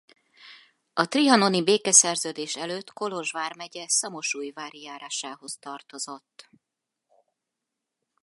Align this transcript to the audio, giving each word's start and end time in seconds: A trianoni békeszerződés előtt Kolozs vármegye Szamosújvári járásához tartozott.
A 0.93 1.05
trianoni 1.05 1.63
békeszerződés 1.63 2.55
előtt 2.55 2.93
Kolozs 2.93 3.31
vármegye 3.31 3.85
Szamosújvári 3.89 4.81
járásához 4.81 5.57
tartozott. 5.59 6.49